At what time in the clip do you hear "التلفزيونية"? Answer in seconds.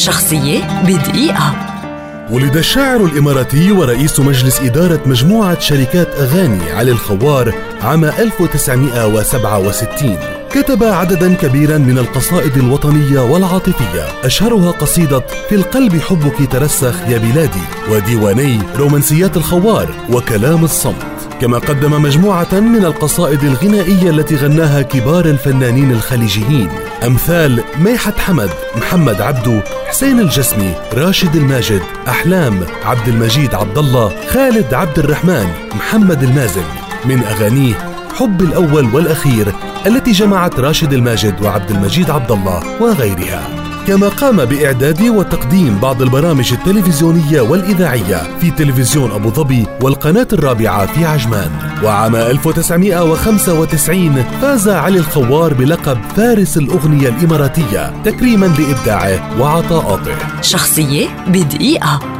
46.52-47.40